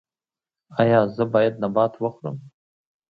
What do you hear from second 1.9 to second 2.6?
وخورم؟